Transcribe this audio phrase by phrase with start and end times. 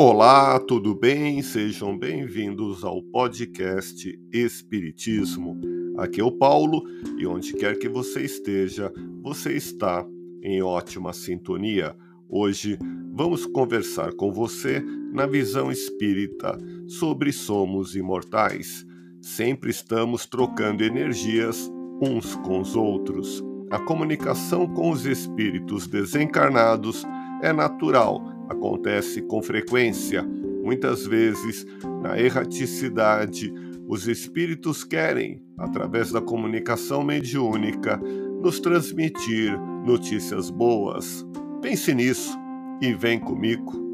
[0.00, 1.42] Olá, tudo bem?
[1.42, 5.60] Sejam bem-vindos ao podcast Espiritismo.
[5.98, 6.84] Aqui é o Paulo
[7.18, 10.06] e onde quer que você esteja, você está
[10.40, 11.96] em ótima sintonia.
[12.28, 12.78] Hoje
[13.12, 14.80] vamos conversar com você
[15.12, 16.56] na visão espírita
[16.86, 18.86] sobre somos imortais.
[19.20, 21.68] Sempre estamos trocando energias
[22.00, 23.42] uns com os outros.
[23.68, 27.04] A comunicação com os espíritos desencarnados
[27.42, 30.22] é natural acontece com frequência.
[30.62, 31.66] Muitas vezes,
[32.02, 33.52] na erraticidade,
[33.86, 37.96] os espíritos querem, através da comunicação mediúnica,
[38.42, 41.26] nos transmitir notícias boas.
[41.62, 42.38] Pense nisso
[42.82, 43.87] e vem comigo.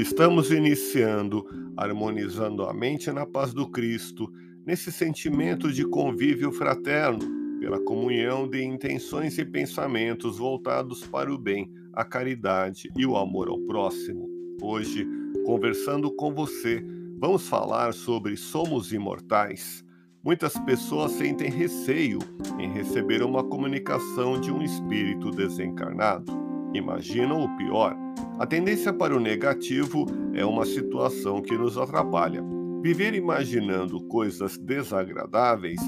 [0.00, 1.44] Estamos iniciando
[1.76, 4.32] harmonizando a mente na paz do Cristo,
[4.64, 7.18] nesse sentimento de convívio fraterno,
[7.58, 13.48] pela comunhão de intenções e pensamentos voltados para o bem, a caridade e o amor
[13.48, 14.28] ao próximo.
[14.62, 15.04] Hoje,
[15.44, 16.80] conversando com você,
[17.18, 19.84] vamos falar sobre somos imortais.
[20.22, 22.20] Muitas pessoas sentem receio
[22.56, 26.37] em receber uma comunicação de um espírito desencarnado.
[26.74, 27.96] Imaginam o pior
[28.38, 32.40] a tendência para o negativo é uma situação que nos atrapalha.
[32.80, 35.80] Viver imaginando coisas desagradáveis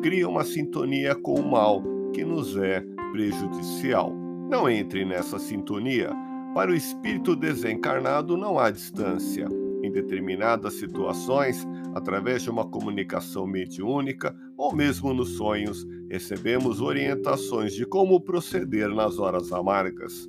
[0.00, 4.14] cria uma sintonia com o mal que nos é prejudicial.
[4.48, 6.12] Não entre nessa sintonia.
[6.54, 9.48] Para o espírito desencarnado não há distância.
[9.82, 17.84] Em determinadas situações, através de uma comunicação mediúnica ou mesmo nos sonhos, recebemos orientações de
[17.84, 20.28] como proceder nas horas amargas.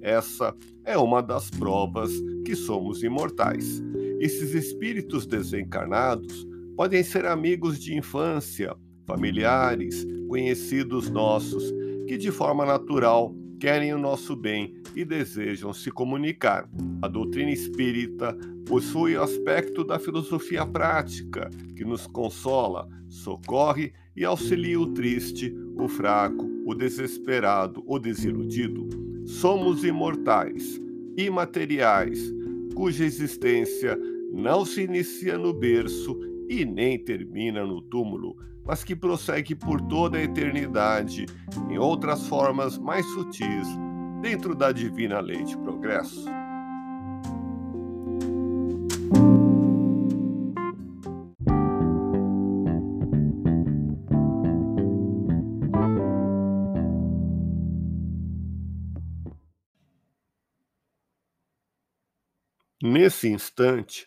[0.00, 0.54] Essa
[0.84, 2.12] é uma das provas
[2.44, 3.82] que somos imortais.
[4.20, 8.74] Esses espíritos desencarnados podem ser amigos de infância,
[9.06, 11.72] familiares, conhecidos nossos,
[12.06, 16.68] que de forma natural querem o nosso bem e desejam se comunicar.
[17.02, 18.36] A doutrina espírita
[18.66, 25.88] possui o aspecto da filosofia prática, que nos consola, socorre e auxilia o triste, o
[25.88, 30.80] fraco, o desesperado, o desiludido somos imortais,
[31.16, 32.32] imateriais,
[32.74, 33.98] cuja existência
[34.32, 36.16] não se inicia no berço
[36.48, 41.26] e nem termina no túmulo, mas que prossegue por toda a eternidade
[41.70, 43.68] em outras formas mais sutis,
[44.20, 46.24] dentro da divina lei de progresso.
[62.82, 64.06] Nesse instante,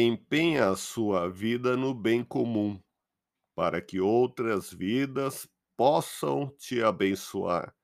[0.00, 2.82] Empenha a sua vida no bem comum,
[3.54, 7.76] para que outras vidas possam te abençoar.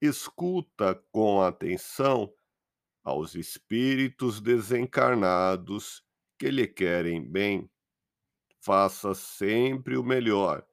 [0.00, 2.32] Escuta com atenção
[3.04, 6.02] aos espíritos desencarnados
[6.38, 7.70] que lhe querem bem.
[8.62, 10.66] Faça sempre o melhor,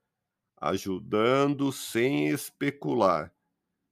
[0.57, 3.35] ajudando sem especular,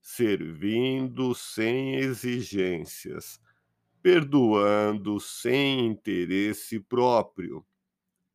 [0.01, 3.41] servindo sem exigências
[4.01, 7.65] perdoando sem interesse próprio.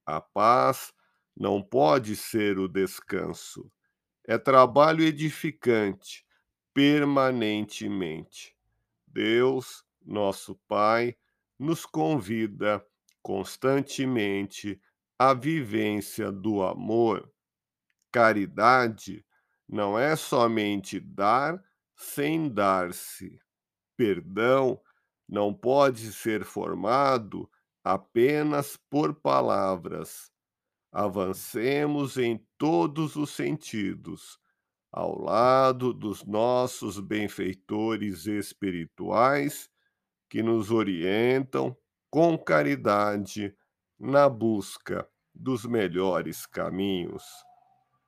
[0.05, 0.93] A paz
[1.37, 3.71] não pode ser o descanso.
[4.25, 6.25] É trabalho edificante,
[6.73, 8.57] permanentemente.
[9.07, 11.17] Deus, nosso Pai,
[11.59, 12.85] nos convida
[13.23, 14.81] constantemente
[15.19, 17.33] à vivência do amor.
[18.13, 19.25] Caridade
[19.69, 21.63] não é somente dar
[21.97, 23.41] sem dar-se.
[23.97, 24.81] Perdão
[25.29, 27.51] não pode ser formado
[27.83, 30.31] apenas por palavras.
[30.93, 34.39] Avancemos em todos os sentidos,
[34.91, 39.71] ao lado dos nossos benfeitores espirituais
[40.29, 41.77] que nos orientam
[42.11, 43.55] com caridade
[43.99, 47.25] na busca dos melhores caminhos.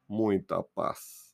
[0.09, 1.27] Muita paz.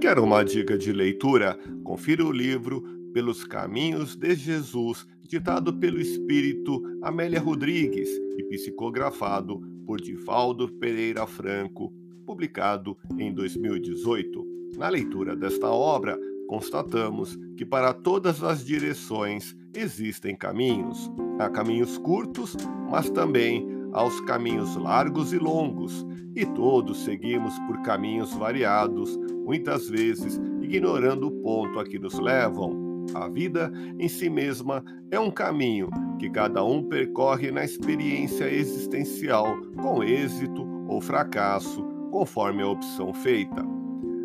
[0.00, 1.58] Quer uma dica de leitura?
[1.82, 10.00] Confira o livro Pelos Caminhos de Jesus, ditado pelo espírito Amélia Rodrigues e psicografado por
[10.00, 11.92] Divaldo Pereira Franco,
[12.24, 14.46] publicado em 2018.
[14.76, 16.16] Na leitura desta obra,
[16.46, 21.10] constatamos que para todas as direções existem caminhos.
[21.40, 22.56] Há caminhos curtos,
[22.88, 26.06] mas também aos caminhos largos e longos,
[26.36, 29.18] e todos seguimos por caminhos variados,
[29.48, 33.06] muitas vezes ignorando o ponto a que nos levam.
[33.14, 39.58] A vida em si mesma é um caminho que cada um percorre na experiência existencial,
[39.80, 43.64] com êxito ou fracasso, conforme a opção feita.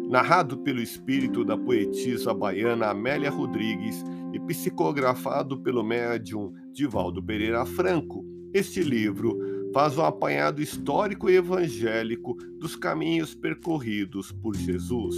[0.10, 4.04] Narrado pelo espírito da poetisa baiana Amélia Rodrigues
[4.34, 12.36] e psicografado pelo médium Divaldo Pereira Franco, este livro faz um apanhado histórico e evangélico
[12.60, 15.16] dos caminhos percorridos por Jesus,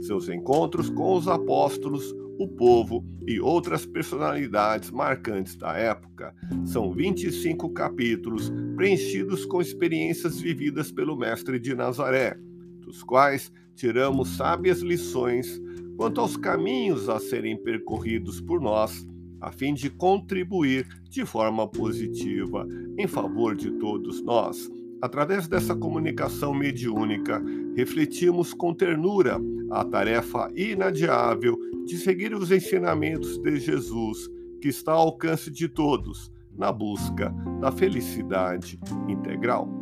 [0.00, 6.34] seus encontros com os apóstolos, o povo e outras personalidades marcantes da época.
[6.64, 12.38] São 25 capítulos preenchidos com experiências vividas pelo Mestre de Nazaré,
[12.80, 15.60] dos quais tiramos sábias lições
[15.96, 19.06] quanto aos caminhos a serem percorridos por nós
[19.40, 22.66] a fim de contribuir de forma positiva
[22.98, 24.70] em favor de todos nós.
[25.02, 27.42] Através dessa comunicação mediúnica,
[27.76, 29.38] refletimos com ternura
[29.70, 34.28] a tarefa inadiável de seguir os ensinamentos de Jesus,
[34.60, 39.75] que está ao alcance de todos, na busca da felicidade integral.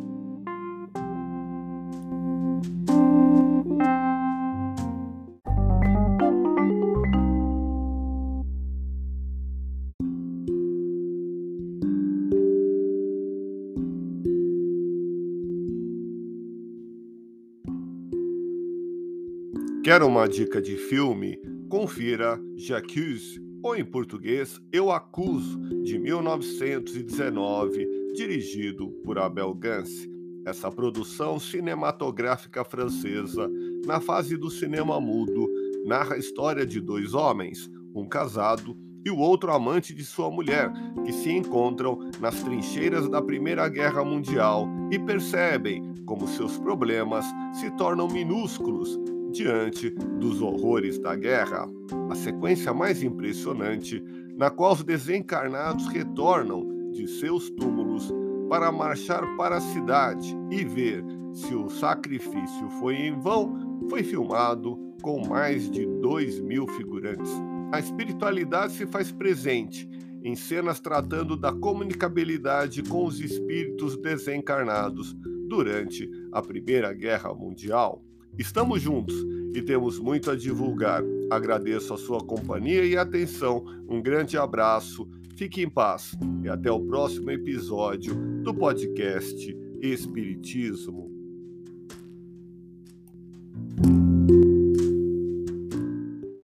[19.85, 21.39] Quer uma dica de filme?
[21.69, 30.09] Confira J'accuse, ou em português Eu Acuso, de 1919, dirigido por Abel Gance.
[30.43, 33.47] Essa produção cinematográfica francesa,
[33.85, 35.47] na fase do cinema mudo,
[35.85, 40.71] narra a história de dois homens, um casado e o outro amante de sua mulher,
[41.05, 47.23] que se encontram nas trincheiras da Primeira Guerra Mundial e percebem como seus problemas
[47.53, 48.99] se tornam minúsculos
[49.35, 51.67] diante dos horrores da guerra.
[52.09, 54.01] A sequência mais impressionante,
[54.37, 58.11] na qual os desencarnados retornam de seus túmulos
[58.49, 61.03] para marchar para a cidade e ver
[61.33, 67.31] se o sacrifício foi em vão, foi filmado com mais de dois mil figurantes.
[67.73, 69.89] A espiritualidade se faz presente
[70.23, 75.13] em cenas tratando da comunicabilidade com os espíritos desencarnados
[75.47, 78.01] durante a Primeira Guerra Mundial.
[78.37, 79.15] Estamos juntos
[79.53, 81.01] e temos muito a divulgar.
[81.31, 83.63] Agradeço a sua companhia e atenção.
[83.87, 91.14] Um grande abraço, fique em paz e até o próximo episódio do podcast Espiritismo